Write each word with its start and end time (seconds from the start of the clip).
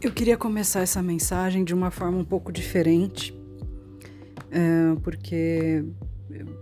Eu 0.00 0.12
queria 0.12 0.36
começar 0.36 0.82
essa 0.82 1.02
mensagem 1.02 1.64
de 1.64 1.74
uma 1.74 1.90
forma 1.90 2.16
um 2.18 2.24
pouco 2.24 2.52
diferente, 2.52 3.36
é, 4.48 4.94
porque 5.02 5.84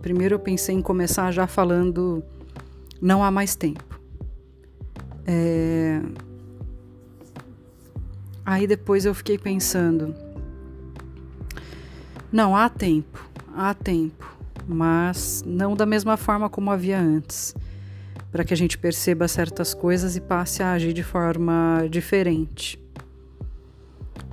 primeiro 0.01 0.33
eu 0.33 0.39
pensei 0.39 0.73
em 0.73 0.81
começar 0.81 1.31
já 1.31 1.45
falando 1.45 2.23
não 2.99 3.23
há 3.23 3.29
mais 3.29 3.55
tempo. 3.55 4.01
É, 5.27 6.01
aí 8.43 8.65
depois 8.65 9.05
eu 9.05 9.13
fiquei 9.13 9.37
pensando, 9.37 10.15
não 12.31 12.55
há 12.55 12.67
tempo, 12.69 13.29
há 13.55 13.71
tempo, 13.75 14.35
mas 14.67 15.43
não 15.45 15.75
da 15.75 15.85
mesma 15.85 16.17
forma 16.17 16.49
como 16.49 16.71
havia 16.71 16.99
antes, 16.99 17.53
para 18.31 18.43
que 18.43 18.51
a 18.51 18.57
gente 18.57 18.79
perceba 18.79 19.27
certas 19.27 19.75
coisas 19.75 20.15
e 20.15 20.21
passe 20.21 20.63
a 20.63 20.71
agir 20.71 20.91
de 20.91 21.03
forma 21.03 21.87
diferente. 21.87 22.86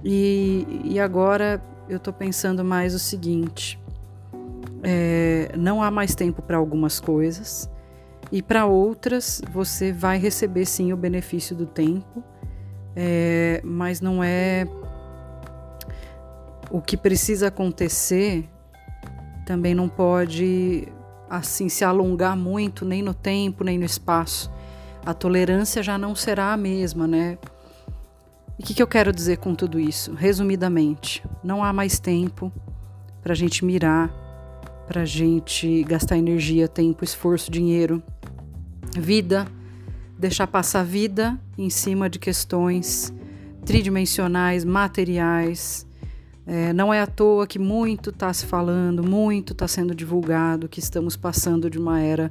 E, 0.04 0.82
e 0.84 1.00
agora 1.00 1.62
eu 1.88 1.96
estou 1.96 2.12
pensando 2.12 2.64
mais 2.64 2.94
o 2.94 2.98
seguinte: 2.98 3.80
é, 4.82 5.50
não 5.56 5.82
há 5.82 5.90
mais 5.90 6.14
tempo 6.14 6.42
para 6.42 6.56
algumas 6.56 7.00
coisas, 7.00 7.70
e 8.30 8.42
para 8.42 8.66
outras 8.66 9.40
você 9.50 9.92
vai 9.92 10.18
receber 10.18 10.66
sim 10.66 10.92
o 10.92 10.96
benefício 10.96 11.56
do 11.56 11.66
tempo, 11.66 12.22
é, 12.94 13.62
mas 13.64 14.00
não 14.00 14.22
é 14.22 14.66
o 16.70 16.80
que 16.80 16.96
precisa 16.96 17.48
acontecer 17.48 18.48
também 19.44 19.74
não 19.74 19.88
pode 19.88 20.88
assim 21.28 21.68
se 21.68 21.84
alongar 21.84 22.36
muito 22.36 22.84
nem 22.84 23.02
no 23.02 23.14
tempo 23.14 23.62
nem 23.62 23.78
no 23.78 23.84
espaço. 23.84 24.50
A 25.04 25.12
tolerância 25.12 25.82
já 25.82 25.98
não 25.98 26.14
será 26.14 26.52
a 26.52 26.56
mesma, 26.56 27.06
né? 27.06 27.38
E 28.58 28.62
o 28.62 28.66
que, 28.66 28.74
que 28.74 28.82
eu 28.82 28.86
quero 28.86 29.12
dizer 29.12 29.38
com 29.38 29.54
tudo 29.54 29.80
isso? 29.80 30.14
Resumidamente, 30.14 31.24
não 31.42 31.64
há 31.64 31.72
mais 31.72 31.98
tempo 31.98 32.52
para 33.22 33.32
a 33.32 33.36
gente 33.36 33.64
mirar, 33.64 34.12
para 34.86 35.02
a 35.02 35.04
gente 35.04 35.82
gastar 35.84 36.16
energia, 36.16 36.68
tempo, 36.68 37.02
esforço, 37.02 37.50
dinheiro, 37.50 38.02
vida, 38.96 39.46
deixar 40.18 40.46
passar 40.46 40.84
vida 40.84 41.38
em 41.58 41.68
cima 41.68 42.08
de 42.08 42.18
questões 42.18 43.12
tridimensionais, 43.64 44.64
materiais. 44.64 45.86
É, 46.46 46.72
não 46.72 46.92
é 46.92 47.00
à 47.00 47.06
toa 47.06 47.46
que 47.46 47.58
muito 47.58 48.10
está 48.10 48.32
se 48.32 48.46
falando, 48.46 49.02
muito 49.02 49.52
está 49.52 49.66
sendo 49.66 49.94
divulgado 49.94 50.68
que 50.68 50.78
estamos 50.78 51.16
passando 51.16 51.70
de 51.70 51.78
uma 51.78 52.00
era 52.00 52.30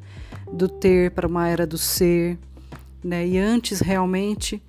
do 0.51 0.69
ter 0.69 1.11
para 1.11 1.27
uma 1.27 1.49
era 1.49 1.66
do 1.66 1.77
ser, 1.77 2.38
né? 3.03 3.27
E 3.27 3.38
antes 3.39 3.79
realmente 3.79 4.61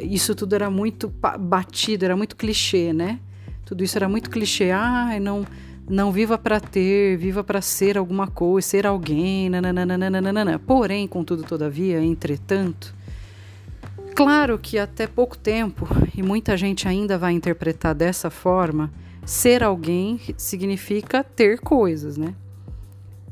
isso 0.00 0.34
tudo 0.34 0.54
era 0.54 0.70
muito 0.70 1.12
batido, 1.38 2.04
era 2.04 2.16
muito 2.16 2.36
clichê, 2.36 2.92
né? 2.92 3.18
Tudo 3.64 3.82
isso 3.82 3.96
era 3.96 4.08
muito 4.08 4.30
clichê. 4.30 4.70
Ah, 4.70 5.18
não, 5.20 5.44
não 5.88 6.12
viva 6.12 6.38
para 6.38 6.60
ter, 6.60 7.16
viva 7.16 7.42
para 7.42 7.60
ser 7.60 7.98
alguma 7.98 8.26
coisa, 8.26 8.68
ser 8.68 8.86
alguém, 8.86 9.48
nananana. 9.50 10.58
Porém, 10.58 11.06
contudo, 11.06 11.42
todavia, 11.42 12.02
entretanto, 12.02 12.94
claro 14.14 14.58
que 14.58 14.78
até 14.78 15.06
pouco 15.06 15.36
tempo, 15.36 15.86
e 16.16 16.22
muita 16.22 16.56
gente 16.56 16.86
ainda 16.86 17.18
vai 17.18 17.32
interpretar 17.32 17.94
dessa 17.94 18.30
forma, 18.30 18.92
ser 19.24 19.62
alguém 19.62 20.20
significa 20.36 21.24
ter 21.24 21.58
coisas, 21.58 22.16
né? 22.16 22.34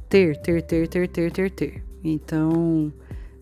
Ter, 0.09 0.37
ter, 0.41 0.63
ter, 0.63 0.89
ter, 0.89 1.09
ter, 1.09 1.31
ter, 1.31 1.51
ter. 1.51 1.85
Então, 2.05 2.93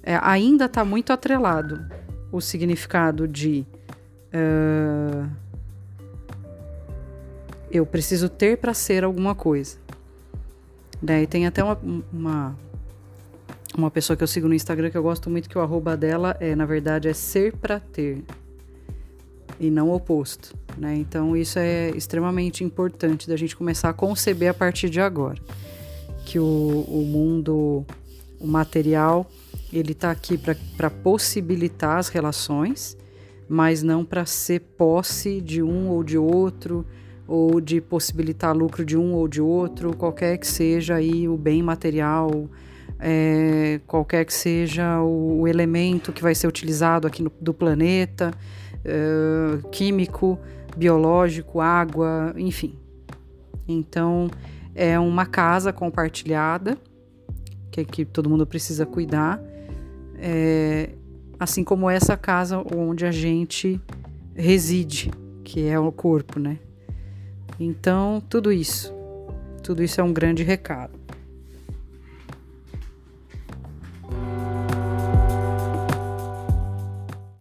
é, 0.03 0.19
ainda 0.23 0.67
está 0.67 0.85
muito 0.85 1.13
atrelado 1.13 2.01
o 2.33 2.41
significado 2.41 3.27
de 3.27 3.67
uh, 4.35 5.29
eu 7.71 7.87
preciso 7.87 8.29
ter 8.29 8.59
para 8.59 8.75
ser 8.75 9.05
alguma 9.05 9.35
coisa. 9.35 9.79
Daí 11.01 11.27
tem 11.27 11.47
até 11.47 11.63
uma, 11.63 11.79
uma, 12.13 12.59
uma 13.77 13.91
pessoa 13.91 14.17
que 14.17 14.23
eu 14.23 14.27
sigo 14.27 14.49
no 14.49 14.55
Instagram 14.55 14.91
que 14.91 14.99
eu 14.99 15.03
gosto 15.03 15.31
muito 15.31 15.49
que 15.49 15.57
o 15.57 15.61
arroba 15.61 15.97
dela 15.97 16.37
é 16.41 16.55
na 16.55 16.67
verdade 16.67 17.09
é 17.09 17.15
ser 17.15 17.57
para 17.57 17.81
ter 17.81 18.23
e 19.59 19.71
não 19.71 19.91
o 19.91 19.95
oposto, 19.95 20.57
né? 20.79 20.97
Então 20.97 21.37
isso 21.37 21.59
é 21.59 21.91
extremamente 21.91 22.65
importante 22.65 23.29
da 23.29 23.37
gente 23.37 23.55
começar 23.55 23.91
a 23.91 23.93
conceber 23.93 24.51
a 24.51 24.55
partir 24.55 24.89
de 24.89 25.01
agora 25.01 25.39
que 26.25 26.39
o, 26.39 26.45
o 26.89 27.05
mundo, 27.05 27.85
o 28.39 28.47
material 28.47 29.31
ele 29.73 29.93
está 29.93 30.11
aqui 30.11 30.39
para 30.77 30.91
possibilitar 30.91 31.99
as 31.99 32.09
relações, 32.09 32.97
mas 33.49 33.83
não 33.83 34.05
para 34.05 34.25
ser 34.27 34.61
posse 34.61 35.41
de 35.41 35.63
um 35.63 35.89
ou 35.89 36.03
de 36.03 36.19
outro, 36.19 36.87
ou 37.27 37.61
de 37.61 37.81
possibilitar 37.81 38.57
lucro 38.57 38.85
de 38.85 38.97
um 38.97 39.13
ou 39.15 39.29
de 39.29 39.41
outro, 39.41 39.97
qualquer 39.97 40.37
que 40.39 40.47
seja 40.47 40.97
aí 40.97 41.29
o 41.29 41.37
bem 41.37 41.63
material, 41.63 42.49
é, 42.99 43.81
qualquer 43.87 44.25
que 44.25 44.35
seja 44.35 45.01
o, 45.01 45.43
o, 45.43 45.49
elemento 45.49 46.13
que 46.13 46.23
vai 46.23 46.35
ser 46.35 46.49
utilizado 46.49 47.07
aqui 47.07 47.23
no, 47.23 47.33
do 47.41 47.55
planeta, 47.55 48.33
é, 48.85 49.59
químico, 49.71 50.39
biológico, 50.77 51.61
água, 51.61 52.35
enfim. 52.37 52.77
Então, 53.67 54.29
é 54.75 54.99
uma 54.99 55.25
casa 55.25 55.73
compartilhada 55.73 56.77
que, 57.71 57.85
que 57.85 58.05
todo 58.05 58.29
mundo 58.29 58.47
precisa 58.47 58.85
cuidar 58.85 59.41
é, 60.21 60.91
assim 61.39 61.65
como 61.65 61.89
essa 61.89 62.17
casa 62.17 62.63
onde 62.77 63.07
a 63.07 63.11
gente 63.11 63.81
reside, 64.35 65.11
que 65.43 65.67
é 65.67 65.79
o 65.79 65.91
corpo, 65.91 66.39
né? 66.39 66.59
Então, 67.59 68.23
tudo 68.29 68.53
isso, 68.53 68.95
tudo 69.63 69.83
isso 69.83 70.01
é 70.01 70.05
um 70.05 70.13
grande 70.13 70.43
recado. 70.43 71.00